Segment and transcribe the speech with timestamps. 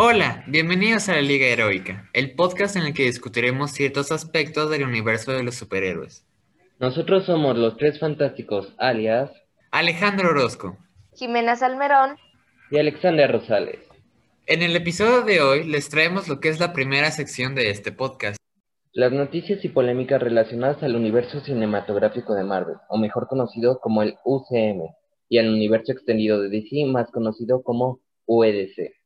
[0.00, 4.84] Hola, bienvenidos a la Liga Heroica, el podcast en el que discutiremos ciertos aspectos del
[4.84, 6.24] universo de los superhéroes.
[6.78, 9.32] Nosotros somos los tres fantásticos, alias
[9.72, 10.78] Alejandro Orozco.
[11.16, 12.16] Jimena Salmerón
[12.70, 13.80] y Alexander Rosales.
[14.46, 17.90] En el episodio de hoy les traemos lo que es la primera sección de este
[17.90, 18.36] podcast.
[18.92, 24.14] Las noticias y polémicas relacionadas al universo cinematográfico de Marvel, o mejor conocido como el
[24.24, 24.94] UCM,
[25.28, 28.97] y al universo extendido de DC, más conocido como UEDC.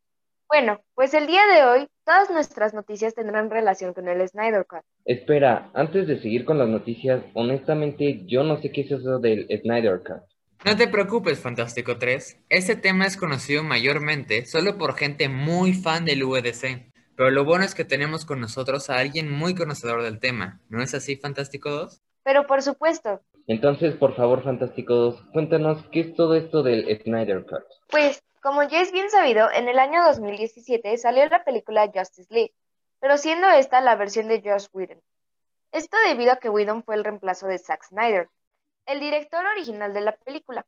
[0.53, 4.83] Bueno, pues el día de hoy todas nuestras noticias tendrán relación con el Snyder Cut.
[5.06, 9.47] Espera, antes de seguir con las noticias, honestamente yo no sé qué es eso del
[9.62, 10.20] Snyder Cut.
[10.66, 12.45] No te preocupes, Fantástico 3.
[12.51, 16.92] Este tema es conocido mayormente solo por gente muy fan del UEDC.
[17.16, 20.61] Pero lo bueno es que tenemos con nosotros a alguien muy conocedor del tema.
[20.69, 22.03] ¿No es así, Fantástico 2?
[22.25, 23.23] Pero por supuesto.
[23.47, 27.64] Entonces, por favor, Fantástico 2, cuéntanos qué es todo esto del Snyder Cut.
[27.92, 32.55] Pues, como ya es bien sabido, en el año 2017 salió la película Justice League,
[33.00, 35.03] pero siendo esta la versión de Josh Whedon.
[35.72, 38.30] Esto debido a que Whedon fue el reemplazo de Zack Snyder,
[38.86, 40.64] el director original de la película.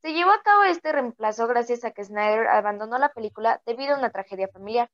[0.00, 3.98] Se llevó a cabo este reemplazo gracias a que Snyder abandonó la película debido a
[3.98, 4.90] una tragedia familiar.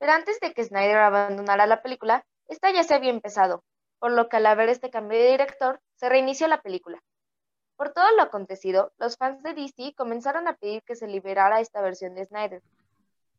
[0.00, 3.62] Pero antes de que Snyder abandonara la película, esta ya se había empezado,
[4.00, 7.00] por lo que al haber este cambio de director, se reinició la película.
[7.76, 11.80] Por todo lo acontecido, los fans de DC comenzaron a pedir que se liberara esta
[11.82, 12.62] versión de Snyder,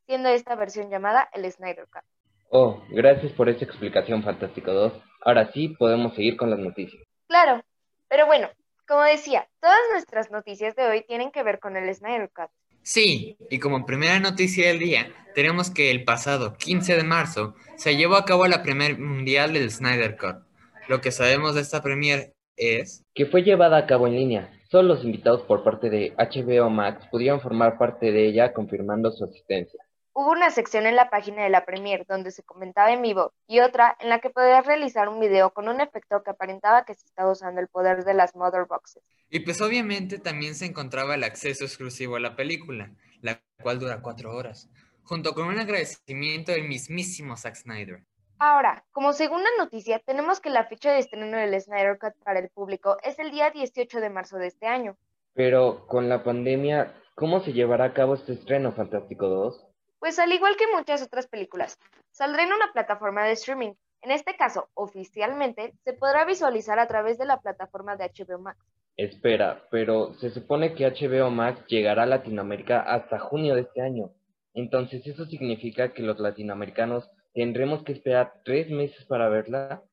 [0.05, 2.03] siendo esta versión llamada el Snyder Cut.
[2.50, 4.94] Oh, gracias por esa explicación, Fantástico 2.
[5.22, 7.02] Ahora sí podemos seguir con las noticias.
[7.28, 7.63] Claro,
[8.09, 8.50] pero bueno,
[8.88, 12.52] como decía, todas nuestras noticias de hoy tienen que ver con el Snyder Cut.
[12.83, 17.95] Sí, y como primera noticia del día, tenemos que el pasado 15 de marzo se
[17.95, 20.45] llevó a cabo la primer mundial del Snyder Cut.
[20.88, 23.03] Lo que sabemos de esta premier es...
[23.13, 24.51] Que fue llevada a cabo en línea.
[24.69, 29.23] Solo los invitados por parte de HBO Max pudieron formar parte de ella confirmando su
[29.23, 29.79] asistencia.
[30.13, 33.59] Hubo una sección en la página de la Premier donde se comentaba en vivo y
[33.59, 37.05] otra en la que podías realizar un video con un efecto que aparentaba que se
[37.05, 39.03] estaba usando el poder de las Mother Boxes.
[39.29, 44.01] Y pues obviamente también se encontraba el acceso exclusivo a la película, la cual dura
[44.01, 44.69] cuatro horas,
[45.03, 48.05] junto con un agradecimiento del mismísimo Zack Snyder.
[48.38, 52.50] Ahora, como segunda noticia, tenemos que la fecha de estreno del Snyder Cut para el
[52.50, 54.97] público es el día 18 de marzo de este año.
[55.34, 59.66] Pero con la pandemia, ¿cómo se llevará a cabo este estreno Fantástico 2?
[60.00, 61.79] Pues al igual que muchas otras películas,
[62.12, 63.74] saldrá en una plataforma de streaming.
[64.01, 68.59] En este caso, oficialmente, se podrá visualizar a través de la plataforma de HBO Max.
[68.97, 74.12] Espera, pero se supone que HBO Max llegará a Latinoamérica hasta junio de este año.
[74.53, 79.84] Entonces, ¿eso significa que los latinoamericanos tendremos que esperar tres meses para verla?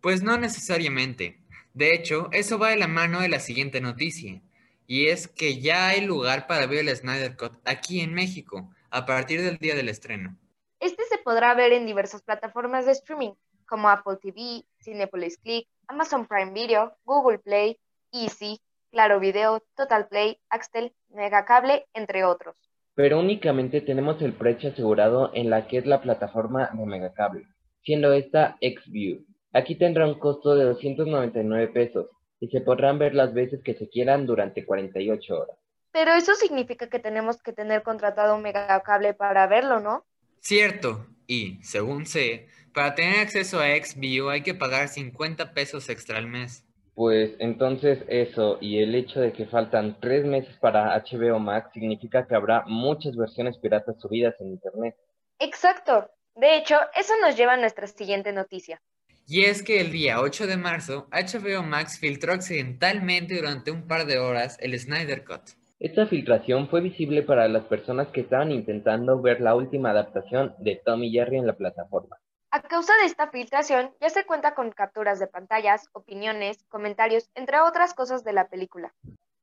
[0.00, 1.40] Pues no necesariamente.
[1.72, 4.40] De hecho, eso va de la mano de la siguiente noticia.
[4.86, 9.06] Y es que ya hay lugar para ver el Snyder Cut aquí en México a
[9.06, 10.36] partir del día del estreno.
[10.78, 13.32] Este se podrá ver en diversas plataformas de streaming,
[13.66, 17.78] como Apple TV, Cinepolis Click, Amazon Prime Video, Google Play,
[18.12, 18.60] Easy,
[18.90, 22.56] Claro Video, Total Play, Axtel, Megacable, entre otros.
[22.94, 27.46] Pero únicamente tenemos el precio asegurado en la que es la plataforma de Megacable,
[27.82, 29.24] siendo esta XView.
[29.52, 32.06] Aquí tendrá un costo de 299 pesos
[32.40, 35.56] y se podrán ver las veces que se quieran durante 48 horas.
[35.92, 40.04] Pero eso significa que tenemos que tener contratado un megacable para verlo, ¿no?
[40.40, 46.18] Cierto, y según sé, para tener acceso a XView hay que pagar 50 pesos extra
[46.18, 46.64] al mes.
[46.94, 52.26] Pues entonces eso y el hecho de que faltan tres meses para HBO Max significa
[52.26, 54.96] que habrá muchas versiones piratas subidas en Internet.
[55.38, 56.10] Exacto.
[56.34, 58.80] De hecho, eso nos lleva a nuestra siguiente noticia.
[59.26, 64.06] Y es que el día 8 de marzo, HBO Max filtró accidentalmente durante un par
[64.06, 65.42] de horas el Snyder Cut.
[65.78, 70.80] Esta filtración fue visible para las personas que estaban intentando ver la última adaptación de
[70.84, 72.19] Tom y Jerry en la plataforma.
[72.52, 77.60] A causa de esta filtración, ya se cuenta con capturas de pantallas, opiniones, comentarios, entre
[77.60, 78.92] otras cosas de la película.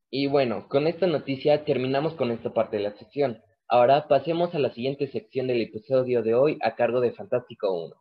[0.09, 3.41] Y bueno, con esta noticia terminamos con esta parte de la sección.
[3.69, 7.96] Ahora pasemos a la siguiente sección del episodio de hoy a cargo de Fantástico 1.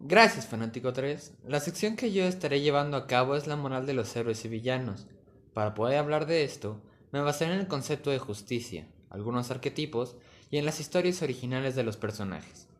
[0.00, 1.40] Gracias, Fanático 3.
[1.46, 4.48] La sección que yo estaré llevando a cabo es la moral de los héroes y
[4.48, 5.08] villanos.
[5.52, 6.80] Para poder hablar de esto,
[7.10, 10.16] me basaré en el concepto de justicia, algunos arquetipos
[10.50, 12.71] y en las historias originales de los personajes.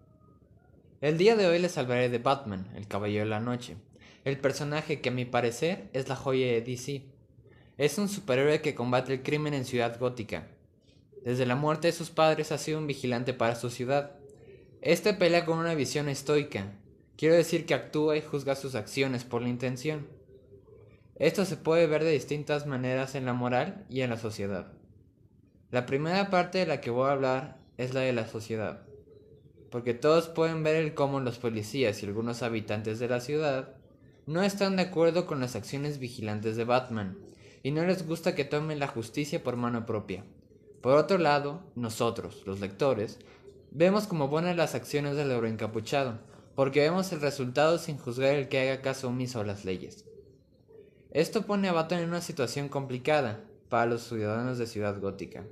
[1.02, 3.74] El día de hoy les hablaré de Batman, el Caballero de la Noche,
[4.24, 7.02] el personaje que a mi parecer es la joya de DC.
[7.76, 10.46] Es un superhéroe que combate el crimen en Ciudad Gótica.
[11.24, 14.12] Desde la muerte de sus padres ha sido un vigilante para su ciudad.
[14.80, 16.70] Este pelea con una visión estoica.
[17.16, 20.06] Quiero decir que actúa y juzga sus acciones por la intención.
[21.16, 24.70] Esto se puede ver de distintas maneras en la moral y en la sociedad.
[25.72, 28.86] La primera parte de la que voy a hablar es la de la sociedad.
[29.72, 33.70] Porque todos pueden ver cómo los policías y algunos habitantes de la ciudad
[34.26, 37.16] no están de acuerdo con las acciones vigilantes de Batman
[37.62, 40.24] y no les gusta que tomen la justicia por mano propia.
[40.82, 43.18] Por otro lado, nosotros, los lectores,
[43.70, 46.18] vemos como buenas las acciones del oro encapuchado,
[46.54, 50.04] porque vemos el resultado sin juzgar el que haga caso omiso a las leyes.
[51.12, 55.44] Esto pone a Batman en una situación complicada para los ciudadanos de Ciudad Gótica,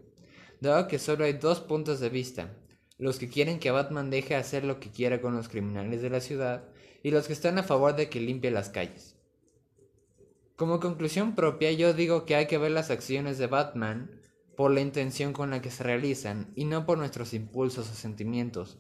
[0.60, 2.50] dado que solo hay dos puntos de vista,
[3.00, 6.20] los que quieren que Batman deje hacer lo que quiera con los criminales de la
[6.20, 6.64] ciudad
[7.02, 9.16] y los que están a favor de que limpie las calles.
[10.54, 14.20] Como conclusión propia, yo digo que hay que ver las acciones de Batman
[14.54, 18.78] por la intención con la que se realizan y no por nuestros impulsos o sentimientos.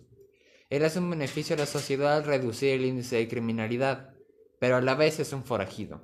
[0.68, 4.14] Él hace un beneficio a la sociedad al reducir el índice de criminalidad,
[4.58, 6.02] pero a la vez es un forajido.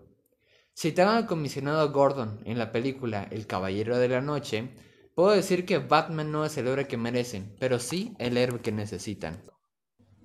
[0.75, 4.71] Citando al comisionado Gordon en la película El Caballero de la Noche,
[5.17, 8.71] puedo decir que Batman no es el héroe que merecen, pero sí el héroe que
[8.71, 9.43] necesitan.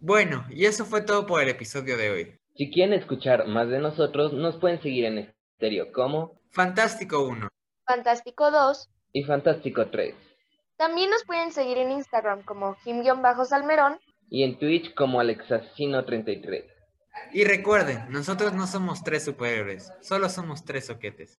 [0.02, 2.36] Bueno, y eso fue todo por el episodio de hoy.
[2.56, 7.48] Si quieren escuchar más de nosotros, nos pueden seguir en estéreo como Fantástico 1,
[7.88, 8.90] Fantástico 2.
[9.14, 10.14] y Fantástico 3,
[10.78, 14.00] También nos pueden seguir en Instagram como Jim-Salmerón.
[14.30, 16.66] y en Twitch como Alexasino33.
[17.34, 21.30] Y recuerden, nosotros no somos tres superhéroes, solo somos tres soquetes.